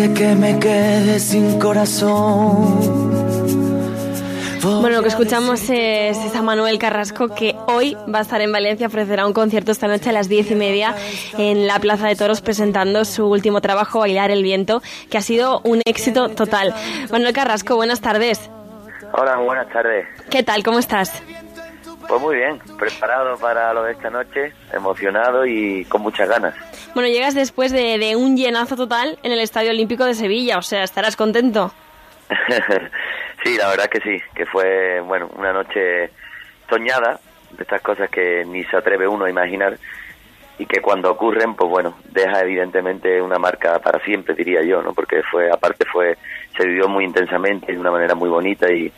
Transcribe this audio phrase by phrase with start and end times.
[0.00, 3.10] de que me quede sin corazón.
[4.62, 8.86] Bueno, lo que escuchamos es, a Manuel Carrasco que hoy va a estar en Valencia,
[8.86, 10.94] ofrecerá un concierto esta noche a las diez y media
[11.36, 14.80] en la Plaza de Toros presentando su último trabajo, Bailar el Viento,
[15.10, 16.74] que ha sido un éxito total.
[17.10, 18.50] Manuel Carrasco, buenas tardes.
[19.12, 20.06] Hola, buenas tardes.
[20.30, 20.62] ¿Qué tal?
[20.62, 21.22] ¿Cómo estás?
[22.10, 26.56] Pues muy bien, preparado para lo de esta noche, emocionado y con muchas ganas.
[26.92, 30.62] Bueno, llegas después de, de un llenazo total en el Estadio Olímpico de Sevilla, o
[30.62, 31.72] sea, estarás contento.
[33.44, 36.10] sí, la verdad que sí, que fue, bueno, una noche
[36.68, 37.20] soñada,
[37.52, 39.78] de estas cosas que ni se atreve uno a imaginar
[40.58, 44.94] y que cuando ocurren, pues bueno, deja evidentemente una marca para siempre, diría yo, ¿no?
[44.94, 46.18] Porque fue, aparte fue,
[46.56, 48.92] se vivió muy intensamente, de una manera muy bonita y,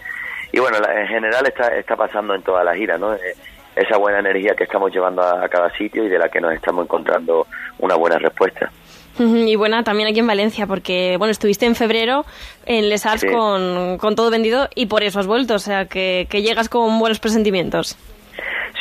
[0.52, 3.14] y bueno, en general está, está pasando en toda la gira, ¿no?
[3.14, 3.34] Eh,
[3.74, 6.84] esa buena energía que estamos llevando a cada sitio y de la que nos estamos
[6.84, 7.46] encontrando
[7.78, 8.70] una buena respuesta.
[9.18, 12.24] Y buena también aquí en Valencia, porque bueno, estuviste en febrero
[12.64, 16.26] en Les Arts con, con, todo vendido y por eso has vuelto, o sea, que,
[16.30, 17.96] que, llegas con buenos presentimientos.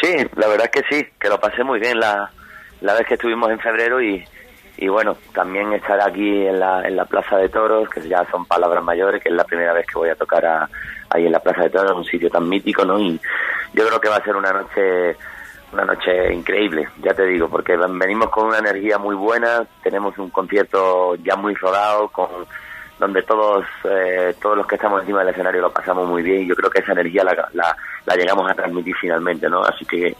[0.02, 2.31] Sí, la verdad es que sí, que lo pasé muy bien la,
[2.80, 4.23] la vez que estuvimos en febrero y,
[4.81, 8.45] y bueno, también estar aquí en la, en la Plaza de Toros, que ya son
[8.45, 10.67] palabras mayores, que es la primera vez que voy a tocar
[11.07, 12.99] ahí en la Plaza de Toros, un sitio tan mítico, ¿no?
[12.99, 13.21] Y
[13.73, 15.15] yo creo que va a ser una noche
[15.71, 20.31] una noche increíble, ya te digo, porque venimos con una energía muy buena, tenemos un
[20.31, 22.27] concierto ya muy rodado, con
[22.99, 26.47] donde todos eh, todos los que estamos encima del escenario lo pasamos muy bien y
[26.47, 29.61] yo creo que esa energía la, la, llegamos a transmitir finalmente, ¿no?
[29.63, 30.17] Así que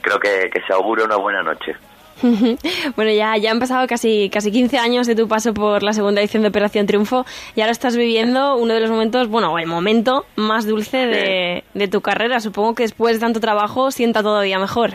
[0.00, 1.76] creo que, que se augura una buena noche.
[2.96, 6.20] bueno, ya, ya han pasado casi, casi 15 años de tu paso por la segunda
[6.20, 10.24] edición de Operación Triunfo y ahora estás viviendo uno de los momentos, bueno, el momento
[10.36, 12.40] más dulce de, de tu carrera.
[12.40, 14.92] Supongo que después de tanto trabajo sienta todavía mejor.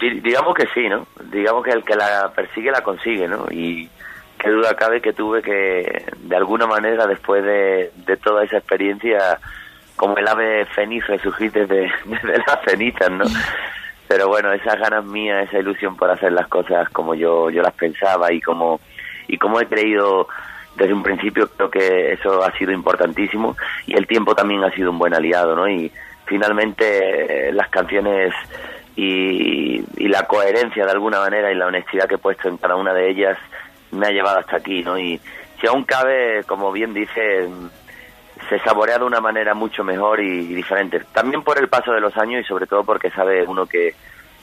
[0.00, 1.06] digamos que sí, ¿no?
[1.30, 3.46] Digamos que el que la persigue la consigue, ¿no?
[3.50, 3.88] Y
[4.38, 9.38] qué duda cabe que tuve que, de alguna manera, después de, de toda esa experiencia,
[9.96, 13.24] como el ave feliz resurgir desde, desde las cenizas, ¿no?
[14.08, 17.74] Pero bueno, esas ganas mías, esa ilusión por hacer las cosas como yo, yo las
[17.74, 18.80] pensaba y como,
[19.28, 20.26] y como he creído
[20.76, 24.90] desde un principio, creo que eso ha sido importantísimo y el tiempo también ha sido
[24.90, 25.68] un buen aliado, ¿no?
[25.68, 25.92] Y
[26.24, 28.32] finalmente eh, las canciones
[28.96, 32.76] y, y la coherencia de alguna manera y la honestidad que he puesto en cada
[32.76, 33.36] una de ellas
[33.90, 34.98] me ha llevado hasta aquí, ¿no?
[34.98, 35.20] Y
[35.60, 37.48] si aún cabe, como bien dice,
[38.48, 41.00] se saborea de una manera mucho mejor y, diferente.
[41.12, 43.94] También por el paso de los años y sobre todo porque sabe uno que,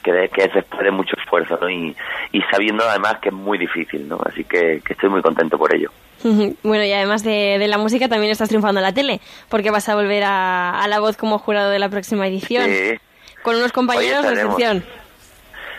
[0.02, 1.68] que, que es después de mucho esfuerzo ¿no?
[1.68, 1.96] y,
[2.32, 4.18] y sabiendo además que es muy difícil, ¿no?
[4.24, 5.90] Así que, estoy muy contento por ello.
[6.62, 9.88] Bueno, y además de, de, la música también estás triunfando en la tele, porque vas
[9.88, 12.64] a volver a, a la voz como jurado de la próxima edición.
[12.68, 12.98] Sí.
[13.42, 14.84] Con unos compañeros de excepción.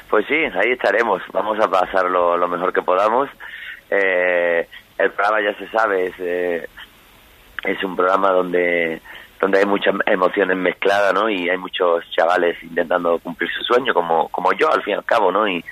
[0.09, 1.21] Pues sí, ahí estaremos.
[1.33, 3.29] Vamos a pasarlo lo mejor que podamos.
[3.89, 4.67] Eh,
[4.97, 6.67] el programa ya se sabe, es, eh,
[7.63, 9.01] es un programa donde
[9.39, 11.29] donde hay muchas emociones mezcladas, ¿no?
[11.29, 15.05] Y hay muchos chavales intentando cumplir su sueño, como como yo al fin y al
[15.05, 15.47] cabo, ¿no?
[15.47, 15.63] Y,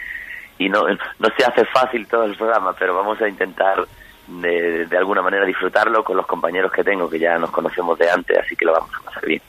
[0.59, 3.85] y no, no se hace fácil todo el programa, pero vamos a intentar
[4.27, 8.09] de, de alguna manera disfrutarlo con los compañeros que tengo, que ya nos conocemos de
[8.09, 9.41] antes, así que lo vamos a pasar bien.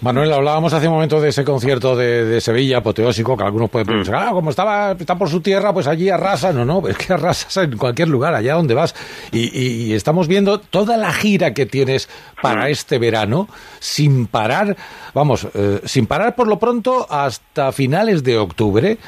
[0.00, 4.14] Manuel, hablábamos hace un momento de ese concierto de, Sevilla, apoteósico, que algunos pueden pensar,
[4.14, 4.28] mm.
[4.28, 6.52] ah, como estaba, está por su tierra, pues allí arrasa.
[6.52, 8.94] No, no, es que arrasas en cualquier lugar, allá donde vas.
[9.32, 12.08] Y, estamos viendo toda la gira que tienes
[12.40, 12.70] para mm.
[12.70, 14.76] este verano, sin parar,
[15.14, 18.98] vamos, eh, sin parar por lo pronto hasta finales de octubre.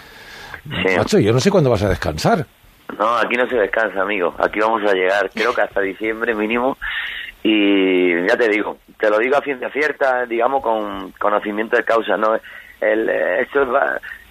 [0.65, 0.97] Sí.
[0.97, 2.47] Macho, yo no sé cuándo vas a descansar.
[2.99, 4.35] No, aquí no se descansa, amigo.
[4.39, 6.77] Aquí vamos a llegar, creo que hasta diciembre mínimo.
[7.43, 12.17] Y ya te digo, te lo digo a ciencia cierta, digamos con conocimiento de causa,
[12.17, 12.39] ¿no?
[12.81, 13.69] El, esto es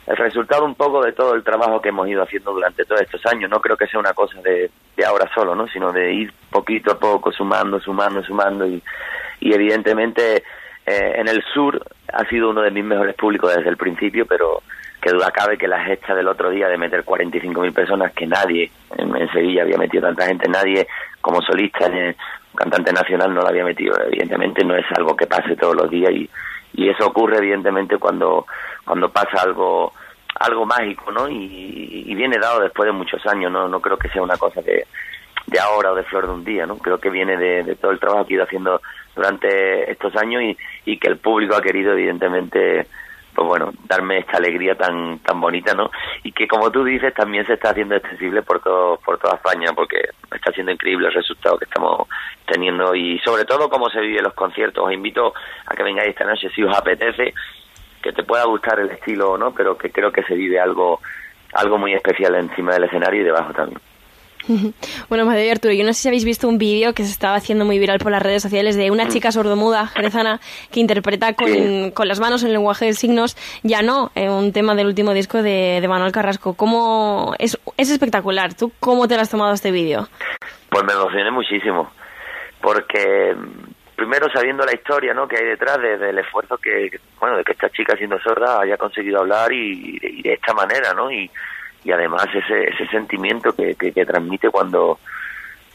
[0.07, 3.25] el resultado un poco de todo el trabajo que hemos ido haciendo durante todos estos
[3.27, 3.49] años.
[3.49, 5.67] No creo que sea una cosa de, de ahora solo, ¿no?
[5.67, 8.81] Sino de ir poquito a poco sumando, sumando, sumando y,
[9.41, 10.43] evidentemente
[10.85, 11.83] eh, en el sur
[12.13, 14.61] ha sido uno de mis mejores públicos desde el principio, pero
[15.01, 18.71] que duda cabe que la gesta del otro día de meter 45.000 personas, que nadie
[18.97, 20.87] en, Sevilla había metido tanta gente, nadie
[21.21, 22.15] como solista, en,
[22.55, 23.95] cantante nacional no lo había metido.
[24.05, 26.29] Evidentemente no es algo que pase todos los días y,
[26.73, 28.45] y eso ocurre evidentemente cuando,
[28.85, 29.93] cuando pasa algo
[30.39, 31.29] algo mágico, ¿no?
[31.29, 33.67] Y, viene dado después de muchos años, ¿no?
[33.67, 34.85] No creo que sea una cosa de,
[35.47, 36.77] de ahora o de flor de un día, ¿no?
[36.77, 38.81] Creo que viene de, de todo el trabajo que he ido haciendo
[39.15, 42.87] durante estos años y, y que el público ha querido, evidentemente,
[43.33, 45.89] pues bueno, darme esta alegría tan tan bonita, ¿no?
[46.23, 49.71] Y que como tú dices también se está haciendo extensible por todo por toda España
[49.75, 49.97] porque
[50.51, 52.07] está siendo increíble el resultado que estamos
[52.45, 54.85] teniendo y sobre todo cómo se vive los conciertos.
[54.85, 55.33] Os invito
[55.65, 57.33] a que vengáis esta noche si os apetece,
[58.01, 60.99] que te pueda gustar el estilo o no, pero que creo que se vive algo
[61.53, 63.79] algo muy especial encima del escenario y debajo también.
[65.09, 67.35] Bueno, Madre y Arturo, yo no sé si habéis visto un vídeo que se estaba
[67.35, 70.39] haciendo muy viral por las redes sociales de una chica sordomuda, jerezana,
[70.71, 74.75] que interpreta con, con las manos el lenguaje de signos, ya no, eh, un tema
[74.75, 76.53] del último disco de, de Manuel Carrasco.
[76.53, 78.53] ¿Cómo es, es espectacular?
[78.53, 80.07] ¿Tú cómo te lo has tomado este vídeo?
[80.69, 81.91] Pues me emocioné muchísimo,
[82.61, 83.35] porque
[83.95, 85.27] primero sabiendo la historia ¿no?
[85.27, 86.89] que hay detrás del esfuerzo que,
[87.19, 90.93] bueno, de que esta chica siendo sorda haya conseguido hablar y, y de esta manera,
[90.93, 91.11] ¿no?
[91.11, 91.29] Y,
[91.83, 94.99] y además ese, ese sentimiento que, que, transmite cuando,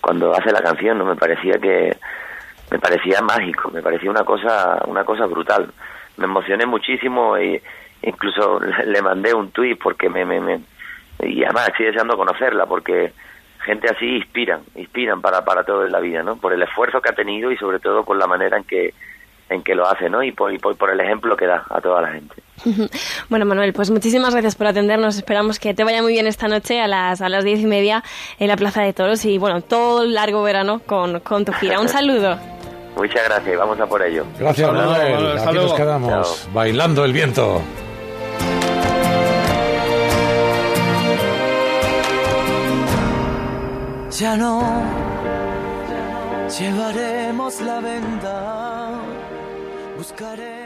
[0.00, 1.04] cuando hace la canción, ¿no?
[1.04, 1.96] Me parecía que,
[2.70, 5.72] me parecía mágico, me parecía una cosa, una cosa brutal.
[6.16, 7.62] Me emocioné muchísimo e
[8.02, 10.60] incluso le mandé un tuit porque me, me, me,
[11.22, 13.12] y además estoy deseando conocerla porque
[13.64, 16.36] gente así inspiran, inspiran para, para todo en la vida, ¿no?
[16.36, 18.94] Por el esfuerzo que ha tenido y sobre todo por la manera en que,
[19.48, 20.22] en que lo hace, ¿no?
[20.22, 22.36] Y por, y por, el ejemplo que da a toda la gente.
[23.28, 25.16] Bueno, Manuel, pues muchísimas gracias por atendernos.
[25.16, 28.02] Esperamos que te vaya muy bien esta noche a las, a las diez y media
[28.38, 31.80] en la Plaza de Toros y, bueno, todo el largo verano con, con tu gira.
[31.80, 32.38] Un saludo.
[32.96, 34.24] Muchas gracias y vamos a por ello.
[34.38, 35.38] Gracias, Manuel.
[35.38, 37.60] Aquí nos quedamos bailando el viento.
[44.18, 44.62] Ya no
[46.58, 48.90] llevaremos la venda,
[49.98, 50.65] buscaremos